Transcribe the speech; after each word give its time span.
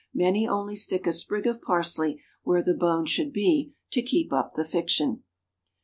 Many 0.15 0.47
only 0.47 0.75
stick 0.75 1.05
a 1.05 1.13
sprig 1.13 1.45
of 1.45 1.61
parsley 1.61 2.19
where 2.41 2.63
the 2.63 2.73
bone 2.73 3.05
should 3.05 3.31
be, 3.31 3.75
to 3.91 4.01
keep 4.01 4.33
up 4.33 4.55
the 4.55 4.65
fiction. 4.65 5.21